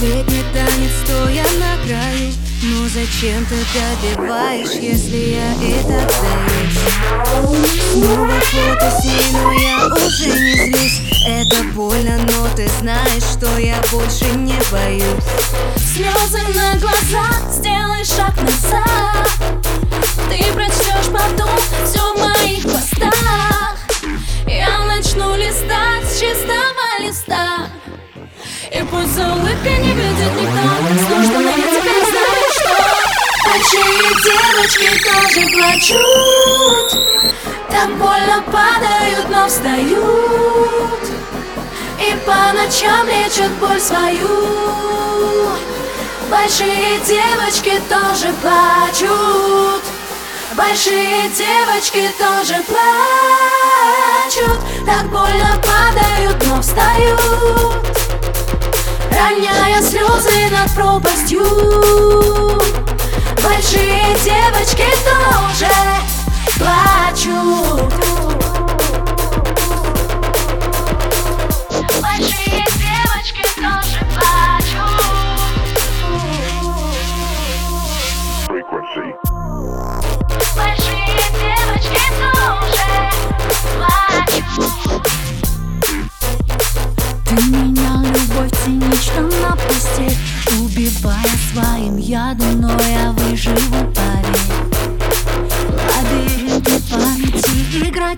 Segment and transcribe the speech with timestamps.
[0.00, 2.32] Летний танец, стоя на краю
[2.62, 6.54] Ну зачем ты добиваешь, если я и так даю
[7.92, 8.92] Снова фото
[9.32, 11.00] но я уже не злюсь.
[11.26, 15.04] Это больно, но ты знаешь, что я больше не боюсь.
[15.76, 17.42] Слезы на глазах,
[29.64, 30.62] улыбкой не видит никто.
[30.88, 32.74] Как сложно, но я теперь знаю, что
[33.46, 36.88] Большие девочки тоже плачут.
[37.70, 41.02] Так больно падают, но встают.
[42.00, 44.28] И по ночам лечат боль свою.
[46.30, 49.82] Большие девочки тоже плачут.
[50.54, 52.88] Большие девочки тоже плачут.
[54.86, 57.93] Так больно падают, но встают
[59.14, 61.44] Роняя слезы над пропастью.
[63.42, 65.70] Большие девочки тоже
[66.58, 67.94] плачут.
[72.02, 74.00] Большие девочки тоже
[78.50, 79.43] плачут.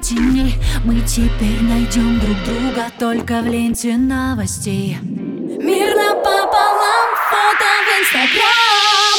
[0.09, 0.55] Теней
[0.85, 4.99] Мы теперь найдем друг друга только в ленте новостей.
[5.03, 9.19] Мир напополам, фото в инстаграм.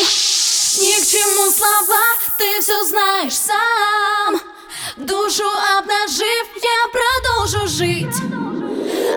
[0.80, 2.06] Ни к чему слова,
[2.38, 4.40] ты все знаешь сам.
[4.96, 5.44] Душу
[5.78, 8.18] обнажив, я продолжу жить.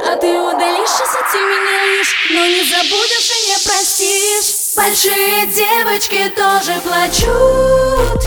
[0.07, 4.75] А ты удалишь из сети меня лишь Но не забудешь и не простишь.
[4.77, 8.25] Большие девочки тоже плачут.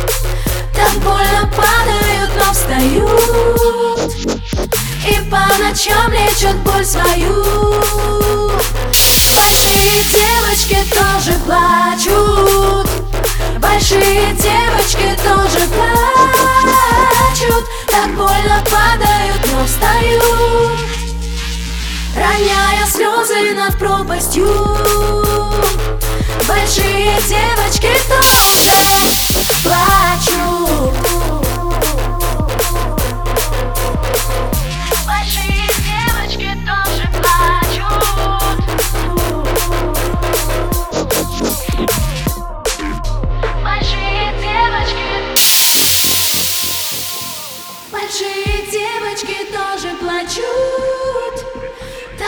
[0.76, 2.13] Так больно падают,
[2.74, 4.16] встают
[5.08, 7.44] И по ночам лечат боль свою.
[9.36, 12.90] Большие девочки тоже плачут.
[13.60, 16.44] Большие девочки тоже плачут.
[17.88, 20.80] Так больно падают, но встают
[22.16, 24.48] Роняя слезы над пропастью.
[26.48, 27.93] Большие девочки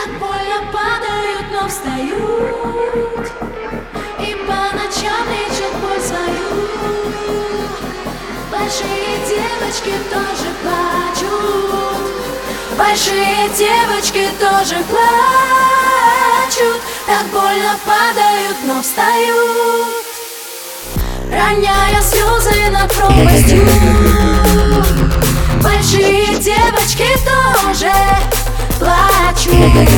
[0.06, 3.28] Так больно падают, но встают
[4.20, 6.68] И по ночам лечат боль свою.
[8.52, 12.06] Большие девочки тоже плачут
[12.78, 20.06] Большие девочки тоже плачут Так больно падают, но встают.
[21.32, 23.68] Роняя слезы над пропастью.
[25.60, 27.90] Большие девочки тоже
[28.78, 29.88] плачут